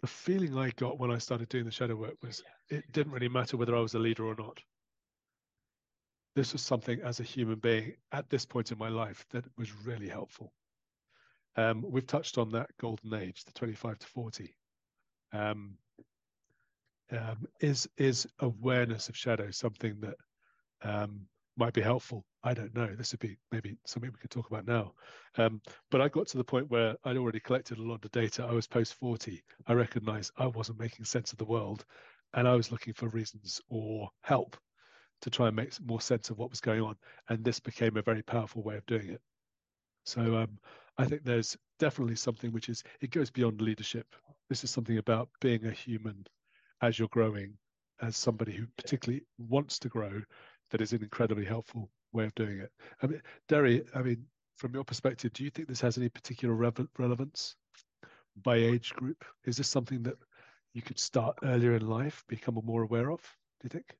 [0.00, 3.28] the feeling I got when I started doing the shadow work was it didn't really
[3.28, 4.58] matter whether I was a leader or not
[6.34, 9.74] this was something as a human being at this point in my life that was
[9.84, 10.52] really helpful.
[11.56, 14.54] Um, we've touched on that golden age, the 25 to 40.
[15.32, 15.76] Um,
[17.10, 20.16] um, is is awareness of shadow something that
[20.82, 21.26] um,
[21.58, 22.24] might be helpful?
[22.42, 22.94] I don't know.
[22.94, 24.94] This would be maybe something we could talk about now.
[25.36, 28.46] Um, but I got to the point where I'd already collected a lot of data.
[28.48, 29.42] I was post 40.
[29.66, 31.84] I recognized I wasn't making sense of the world
[32.34, 34.56] and I was looking for reasons or help
[35.22, 36.96] to try and make more sense of what was going on.
[37.28, 39.20] And this became a very powerful way of doing it.
[40.04, 40.58] So um,
[40.98, 44.06] I think there's definitely something which is it goes beyond leadership.
[44.48, 46.26] This is something about being a human
[46.82, 47.54] as you're growing,
[48.02, 50.20] as somebody who particularly wants to grow.
[50.70, 52.72] That is an incredibly helpful way of doing it.
[53.02, 54.24] I mean, Deri, I mean,
[54.56, 57.56] from your perspective, do you think this has any particular re- relevance
[58.42, 59.24] by age group?
[59.44, 60.16] Is this something that
[60.72, 63.20] you could start earlier in life, become more aware of?
[63.60, 63.96] Do you think?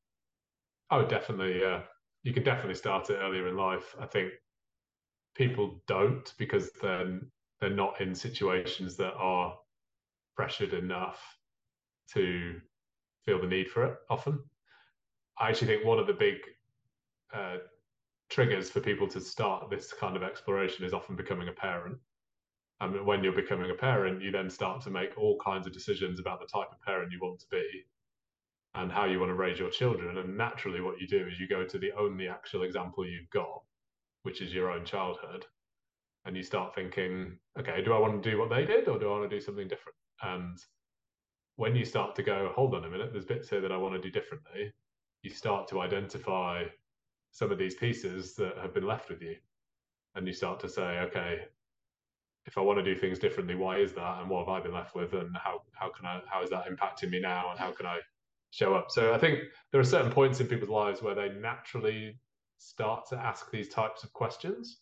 [0.93, 1.59] Oh, definitely.
[1.61, 1.85] Yeah,
[2.23, 3.97] you can definitely start it earlier in life.
[3.99, 4.35] I think
[5.35, 9.59] people don't because then they're not in situations that are
[10.37, 11.39] pressured enough
[12.13, 12.61] to
[13.25, 14.39] feel the need for it often.
[15.39, 16.37] I actually think one of the big
[17.33, 17.59] uh,
[18.31, 21.99] triggers for people to start this kind of exploration is often becoming a parent.
[22.81, 26.21] And when you're becoming a parent, you then start to make all kinds of decisions
[26.21, 27.85] about the type of parent you want to be
[28.75, 30.19] and how you want to raise your children.
[30.19, 33.63] And naturally, what you do is you go to the only actual example you've got,
[34.23, 35.45] which is your own childhood.
[36.25, 39.09] And you start thinking, okay, do I want to do what they did or do
[39.09, 39.97] I want to do something different?
[40.23, 40.57] And
[41.57, 43.95] when you start to go, hold on a minute, there's bits here that I want
[43.95, 44.73] to do differently,
[45.23, 46.65] you start to identify
[47.33, 49.37] some of these pieces that have been left with you.
[50.15, 51.41] And you start to say, okay,
[52.47, 54.21] if I want to do things differently, why is that?
[54.21, 55.13] And what have I been left with?
[55.15, 57.51] And how, how can I, how is that impacting me now?
[57.51, 57.99] And how can I
[58.53, 58.91] show up?
[58.91, 59.41] So I think
[59.73, 62.21] there are certain points in people's lives where they naturally
[62.59, 64.79] start to ask these types of questions,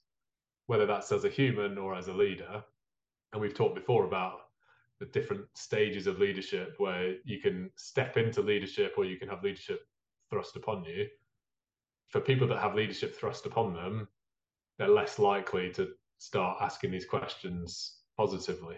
[0.67, 2.63] whether that's as a human or as a leader.
[3.33, 4.41] And we've talked before about
[4.99, 9.43] the different stages of leadership where you can step into leadership or you can have
[9.43, 9.87] leadership
[10.29, 11.07] thrust upon you.
[12.09, 14.09] For people that have leadership thrust upon them,
[14.79, 18.77] they're less likely to start asking these questions positively.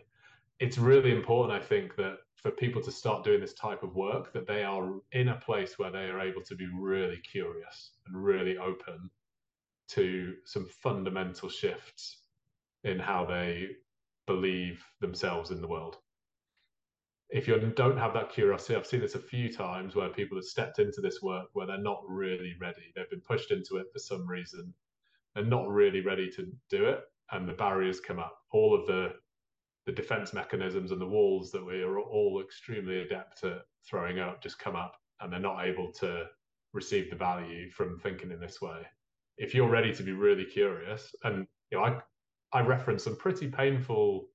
[0.63, 4.33] It's really important, I think, that for people to start doing this type of work
[4.33, 8.25] that they are in a place where they are able to be really curious and
[8.25, 9.11] really open
[9.89, 12.19] to some fundamental shifts
[12.85, 13.71] in how they
[14.29, 15.97] believe themselves in the world.
[17.29, 20.45] If you don't have that curiosity i've seen this a few times where people have
[20.45, 22.93] stepped into this work where they're not really ready.
[22.95, 24.73] They've been pushed into it for some reason.
[25.35, 27.01] They're not really ready to do it
[27.33, 28.39] and the barriers come up.
[28.53, 29.15] All of the
[29.87, 34.43] the defense mechanisms and the walls that we are all extremely adept at throwing up
[34.43, 36.27] just come up and they're not able to
[36.73, 38.83] receive the value from thinking in this way.
[39.39, 42.01] If you're ready to be really curious, and you know, I
[42.53, 44.29] I referenced some pretty painful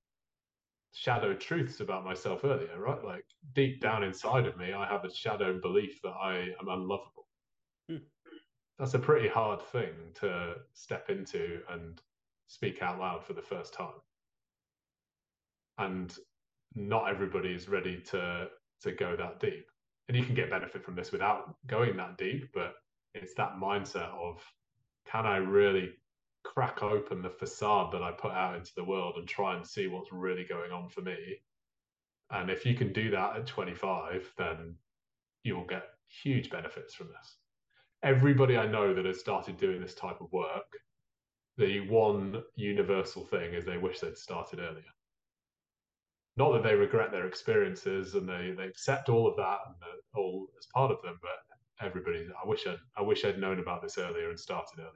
[0.91, 3.03] shadow truths about myself earlier, right?
[3.03, 7.27] Like deep down inside of me, I have a shadow belief that I am unlovable.
[7.89, 7.97] Hmm.
[8.79, 12.01] That's a pretty hard thing to step into and
[12.47, 13.99] speak out loud for the first time
[15.77, 16.15] and
[16.75, 18.47] not everybody is ready to
[18.81, 19.65] to go that deep.
[20.07, 22.75] And you can get benefit from this without going that deep, but
[23.13, 24.41] it's that mindset of
[25.09, 25.91] can I really
[26.43, 29.87] crack open the facade that I put out into the world and try and see
[29.87, 31.17] what's really going on for me.
[32.29, 34.75] And if you can do that at 25, then
[35.43, 35.83] you'll get
[36.23, 37.37] huge benefits from this.
[38.03, 40.71] Everybody I know that has started doing this type of work,
[41.57, 44.83] the one universal thing is they wish they'd started earlier
[46.37, 49.75] not that they regret their experiences and they, they accept all of that and
[50.15, 53.81] all as part of them, but everybody, I wish I'd, I wish I'd known about
[53.81, 54.91] this earlier and started earlier.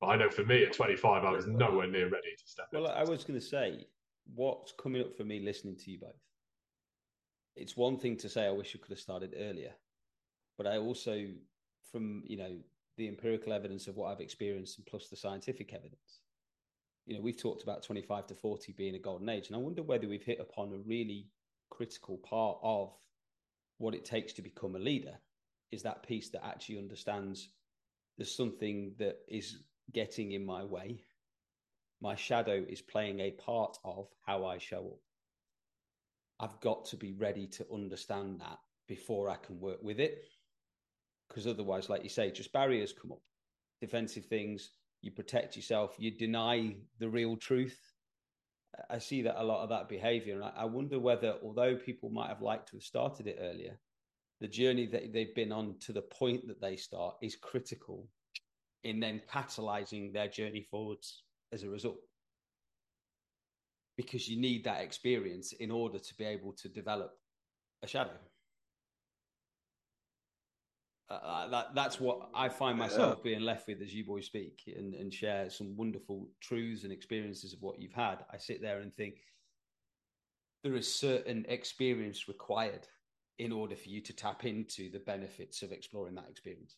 [0.00, 2.66] But I know for me at 25, I was nowhere near ready to step.
[2.72, 3.86] Well, I was going to say,
[4.34, 6.12] what's coming up for me listening to you both?
[7.56, 9.72] It's one thing to say I wish you could have started earlier,
[10.56, 11.26] but I also,
[11.90, 12.56] from you know
[12.96, 16.20] the empirical evidence of what I've experienced and plus the scientific evidence,
[17.10, 19.82] you know, we've talked about 25 to 40 being a golden age, and I wonder
[19.82, 21.26] whether we've hit upon a really
[21.68, 22.92] critical part of
[23.78, 25.18] what it takes to become a leader
[25.72, 27.48] is that piece that actually understands
[28.16, 29.58] there's something that is
[29.92, 31.02] getting in my way.
[32.00, 35.00] My shadow is playing a part of how I show up.
[36.38, 40.26] I've got to be ready to understand that before I can work with it.
[41.28, 43.22] Because otherwise, like you say, just barriers come up,
[43.80, 44.70] defensive things,
[45.02, 47.78] you protect yourself, you deny the real truth.
[48.88, 50.34] I see that a lot of that behavior.
[50.34, 53.78] And I, wonder whether, although people might have liked to have started it earlier,
[54.40, 58.06] the journey that they've been on to the point that they start is critical
[58.84, 61.98] in then catalyzing their journey forwards as a result.
[63.96, 67.12] Because you need that experience in order to be able to develop
[67.82, 68.16] a shadow.
[71.10, 73.30] Uh, uh, that that's what I find myself yeah.
[73.32, 77.52] being left with as you boys speak and, and share some wonderful truths and experiences
[77.52, 78.18] of what you've had.
[78.32, 79.16] I sit there and think
[80.62, 82.86] there is certain experience required
[83.38, 86.76] in order for you to tap into the benefits of exploring that experience.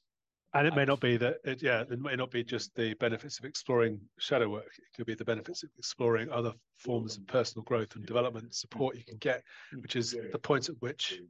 [0.54, 3.38] And it may not be that, it, yeah, it may not be just the benefits
[3.38, 4.70] of exploring shadow work.
[4.76, 8.96] It could be the benefits of exploring other forms of personal growth and development support
[8.96, 9.42] you can get,
[9.80, 11.20] which is the point at which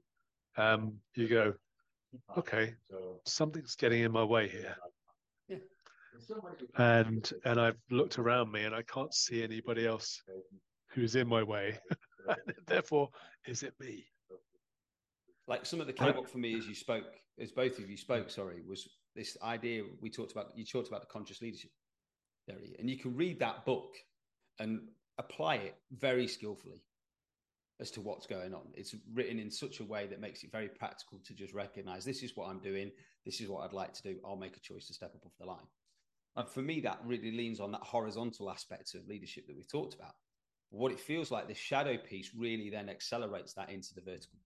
[0.57, 1.55] um, you go,
[2.37, 2.75] okay,
[3.27, 4.77] something's getting in my way here.
[5.49, 5.57] Yeah.
[6.77, 10.23] And and I've looked around me and I can't see anybody else
[10.89, 11.79] who's in my way.
[12.67, 13.09] Therefore,
[13.47, 14.05] is it me?
[15.49, 17.05] Like some of the came up for me as you spoke,
[17.41, 20.47] as both of you spoke, sorry, was this idea we talked about.
[20.55, 21.71] You talked about the conscious leadership
[22.47, 23.95] theory, and you can read that book
[24.61, 24.81] and
[25.19, 26.83] apply it very skillfully
[27.83, 28.63] as to what's going on.
[28.75, 32.23] It's written in such a way that makes it very practical to just recognize this
[32.23, 32.93] is what I'm doing,
[33.27, 34.17] this is what I'd like to do.
[34.25, 35.67] I'll make a choice to step above the line.
[36.37, 39.95] And for me, that really leans on that horizontal aspect of leadership that we've talked
[39.95, 40.15] about.
[40.71, 44.39] What it feels like this shadow piece really then accelerates that into the vertical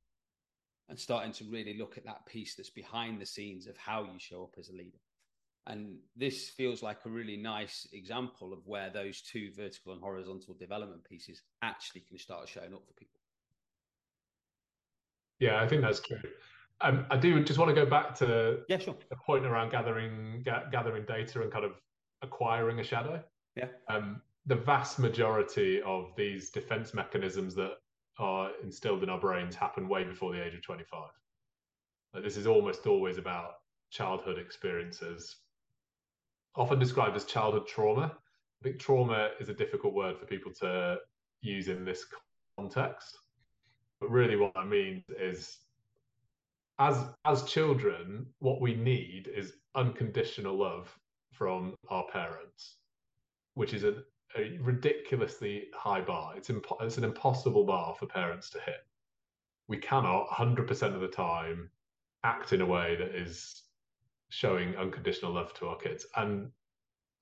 [0.89, 4.19] and starting to really look at that piece that's behind the scenes of how you
[4.19, 4.99] show up as a leader.
[5.67, 10.55] And this feels like a really nice example of where those two vertical and horizontal
[10.55, 13.21] development pieces actually can start showing up for people.
[15.39, 16.19] Yeah, I think that's true.
[16.81, 18.97] Um, I do just want to go back to yeah, sure.
[19.09, 21.73] the point around gathering ga- gathering data and kind of
[22.23, 23.23] acquiring a shadow.
[23.57, 23.69] Yeah.
[23.89, 27.73] Um, the vast majority of these defense mechanisms that
[28.19, 31.09] are instilled in our brains happen way before the age of 25.
[32.15, 33.55] Like this is almost always about
[33.91, 35.37] childhood experiences,
[36.55, 38.13] often described as childhood trauma.
[38.15, 40.99] I think trauma is a difficult word for people to
[41.43, 42.05] use in this
[42.59, 43.19] context.
[44.01, 45.59] But really, what that means is
[46.79, 50.95] as as children, what we need is unconditional love
[51.33, 52.77] from our parents,
[53.55, 54.03] which is a,
[54.37, 56.35] a ridiculously high bar.
[56.37, 58.87] It's impo- it's an impossible bar for parents to hit.
[59.69, 61.71] We cannot 100% of the time
[62.25, 63.63] act in a way that is
[64.29, 66.07] showing unconditional love to our kids.
[66.17, 66.51] And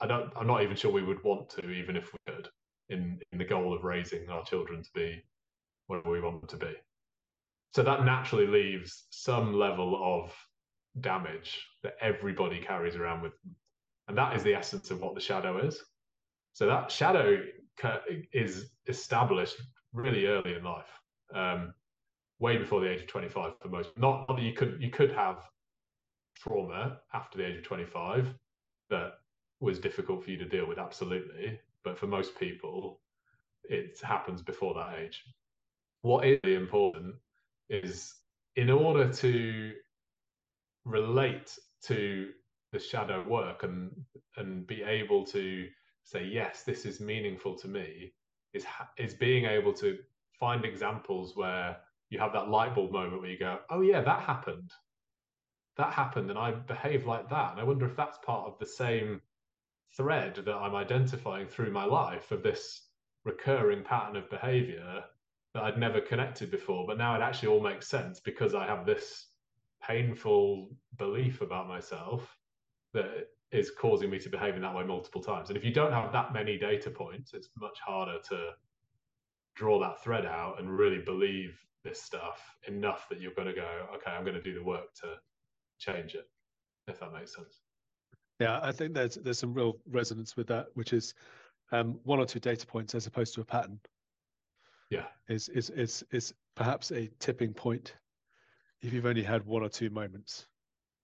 [0.01, 2.49] I don't I'm not even sure we would want to, even if we could,
[2.89, 5.22] in in the goal of raising our children to be
[5.87, 6.72] whatever we want to be.
[7.74, 10.32] So that naturally leaves some level of
[11.01, 13.57] damage that everybody carries around with them.
[14.09, 15.82] And that is the essence of what the shadow is.
[16.53, 17.41] So that shadow
[18.32, 19.57] is established
[19.93, 20.87] really early in life,
[21.35, 21.74] um,
[22.39, 23.91] way before the age of 25 for most.
[23.97, 25.49] Not that you could you could have
[26.37, 28.28] trauma after the age of 25
[28.91, 29.14] that
[29.61, 31.59] was difficult for you to deal with, absolutely.
[31.82, 33.01] But for most people,
[33.64, 35.24] it happens before that age.
[36.05, 37.14] What is really important
[37.70, 38.14] is
[38.57, 39.72] in order to
[40.84, 42.28] relate to
[42.72, 43.90] the shadow work and
[44.36, 45.66] and be able to
[46.02, 48.12] say yes this is meaningful to me
[48.52, 48.66] is
[48.98, 49.96] is being able to
[50.38, 51.78] find examples where
[52.11, 54.72] you have that light bulb moment where you go oh yeah that happened.
[55.78, 58.66] That happened and i behaved like that and i wonder if that's part of the
[58.66, 59.22] same
[59.96, 62.90] thread that i'm identifying through my life of this
[63.24, 65.02] recurring pattern of behavior
[65.55, 66.84] that I'd never connected before.
[66.86, 69.28] But now it actually all makes sense because I have this
[69.82, 72.36] painful belief about myself
[72.92, 75.48] that is causing me to behave in that way multiple times.
[75.48, 78.50] And if you don't have that many data points, it's much harder to
[79.55, 83.86] draw that thread out and really believe this stuff enough that you're going to go,
[83.94, 85.14] okay, I'm going to do the work to
[85.78, 86.28] change it,
[86.88, 87.61] if that makes sense.
[88.40, 91.14] Yeah, I think there's there's some real resonance with that, which is
[91.70, 93.78] um, one or two data points as opposed to a pattern
[94.95, 95.34] yeah.
[95.34, 97.95] Is is is is perhaps a tipping point.
[98.82, 100.47] If you've only had one or two moments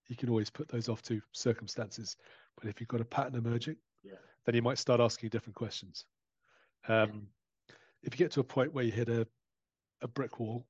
[0.09, 2.17] you can always put those off to circumstances.
[2.61, 4.15] But if you've got a pattern emerging yeah.
[4.45, 6.05] then you might start asking different questions.
[6.89, 7.29] Um,
[8.03, 9.27] if you get to a point where you hit a,
[10.03, 10.67] a brick wall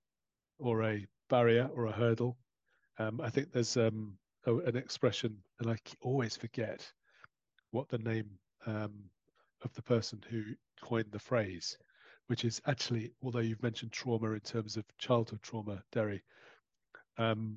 [0.58, 2.36] or a barrier or a hurdle
[2.98, 6.84] um, i think there's um, a, an expression and i always forget
[7.70, 8.28] what the name
[8.66, 8.92] um,
[9.62, 10.42] of the person who
[10.82, 11.78] coined the phrase
[12.30, 16.22] which is actually, although you've mentioned trauma in terms of childhood trauma, Deri,
[17.18, 17.56] um,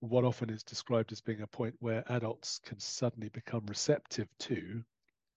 [0.00, 4.84] what often is described as being a point where adults can suddenly become receptive to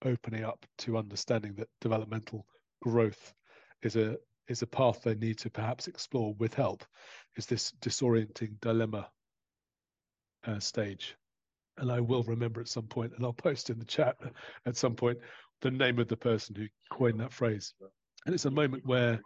[0.03, 2.45] opening up to understanding that developmental
[2.81, 3.33] growth
[3.83, 4.17] is a
[4.49, 6.83] is a path they need to perhaps explore with help
[7.37, 9.09] is this disorienting dilemma
[10.45, 11.15] uh, stage.
[11.77, 14.17] And i will remember at some point and i'll post in the chat
[14.65, 15.19] at some point
[15.61, 17.73] the name of the person who coined that phrase
[18.25, 19.21] and it's a moment where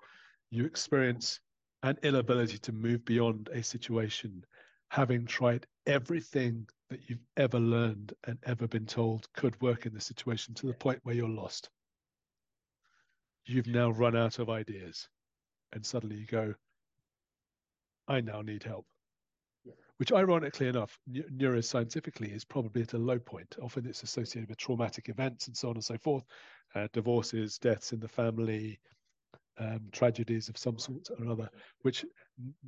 [0.50, 1.40] you experience
[1.84, 4.44] an inability to move beyond a situation,
[4.90, 10.02] having tried everything that you've ever learned and ever been told could work in the
[10.02, 11.70] situation to the point where you're lost.
[13.46, 15.08] You've now run out of ideas.
[15.74, 16.56] And suddenly you go,
[18.08, 18.86] I now need help.
[19.98, 23.56] Which ironically enough, neuroscientifically is probably at a low point.
[23.62, 26.24] Often it's associated with traumatic events and so on and so forth,
[26.76, 28.80] uh, divorces, deaths in the family,
[29.60, 31.50] um, tragedies of some sort or other,
[31.82, 32.06] which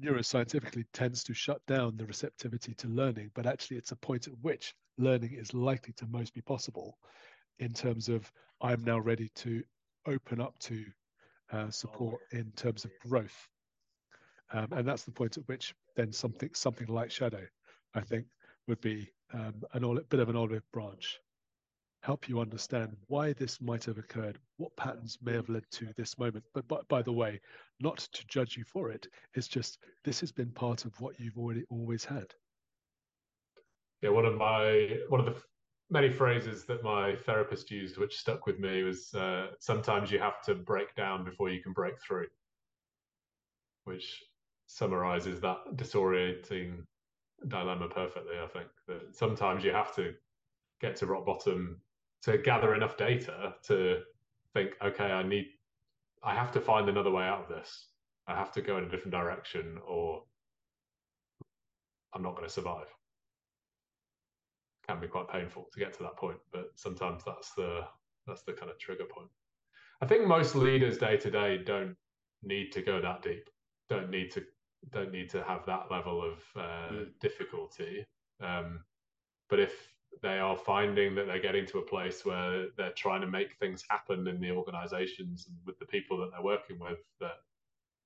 [0.01, 3.32] neuroscientifically tends to shut down the receptivity to learning.
[3.36, 6.97] But actually, it's a point at which learning is likely to most be possible
[7.59, 9.63] in terms of I'm now ready to
[10.07, 10.84] open up to
[11.51, 13.47] uh, support in terms of growth.
[14.52, 17.45] Um, and that's the point at which then something something like shadow,
[17.93, 18.26] I think,
[18.68, 21.20] would be um, an bit of an olive branch
[22.02, 26.18] help you understand why this might have occurred, what patterns may have led to this
[26.18, 26.43] moment.
[26.54, 27.39] But by, by, the way,
[27.80, 31.38] not to judge you for it, it's just this has been part of what you've
[31.38, 32.34] already always had.
[34.02, 35.36] Yeah, one of my one of the
[35.89, 40.41] many phrases that my therapist used, which stuck with me, was uh, sometimes you have
[40.43, 42.28] to break down before you can break through,
[43.84, 44.24] which
[44.70, 46.84] summarizes that disorienting
[47.47, 48.36] dilemma perfectly.
[48.41, 50.13] I think that sometimes you have to
[50.80, 51.82] get to rock bottom
[52.22, 54.01] to gather enough data to
[54.53, 55.47] think, okay, I need,
[56.24, 57.88] I have to find another way out of this.
[58.28, 60.22] I have to go in a different direction, or
[62.13, 62.88] I'm not going to survive.
[64.88, 67.82] Can be quite painful to get to that point, but sometimes that's the
[68.28, 69.30] that's the kind of trigger point.
[70.01, 71.95] I think most leaders day to day don't
[72.43, 73.49] need to go that deep.
[73.89, 74.43] Don't need to
[74.91, 77.07] don't need to have that level of uh, mm.
[77.19, 78.05] difficulty.
[78.41, 78.82] Um,
[79.49, 79.73] but if
[80.21, 83.84] they are finding that they're getting to a place where they're trying to make things
[83.89, 87.38] happen in the organizations and with the people that they're working with that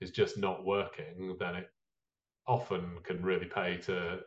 [0.01, 1.69] is just not working, then it
[2.45, 4.19] often can really pay to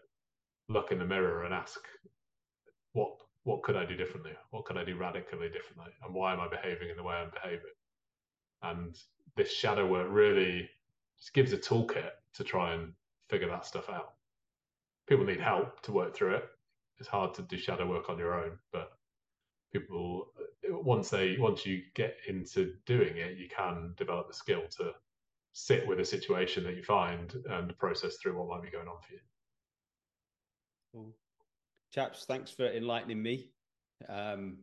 [0.69, 1.81] look in the mirror and ask,
[2.93, 3.11] what
[3.45, 4.33] what could I do differently?
[4.51, 5.93] What could I do radically differently?
[6.03, 7.77] And why am I behaving in the way I'm behaving?
[8.63, 8.99] And
[9.37, 10.69] this shadow work really
[11.17, 12.93] just gives a toolkit to try and
[13.29, 14.15] figure that stuff out.
[15.09, 16.45] People need help to work through it
[16.99, 18.93] it's hard to do shadow work on your own, but
[19.73, 20.33] people
[20.69, 24.93] once they once you get into doing it, you can develop the skill to
[25.53, 29.01] sit with a situation that you find and process through what might be going on
[29.01, 29.21] for you.
[30.93, 31.17] Cool.
[31.93, 33.51] Chaps, thanks for enlightening me.
[34.09, 34.59] Um,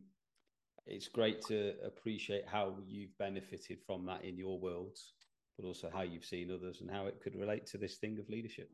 [0.86, 5.14] it's great to appreciate how you've benefited from that in your worlds,
[5.56, 8.28] but also how you've seen others and how it could relate to this thing of
[8.28, 8.70] leadership.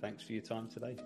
[0.00, 0.96] Thanks for your time today.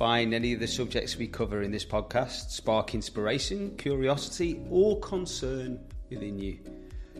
[0.00, 5.78] Find any of the subjects we cover in this podcast spark inspiration, curiosity, or concern
[6.08, 6.58] within you,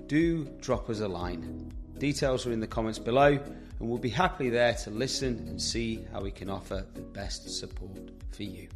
[0.07, 1.71] do drop us a line.
[1.99, 6.07] Details are in the comments below, and we'll be happily there to listen and see
[6.11, 8.67] how we can offer the best support for you.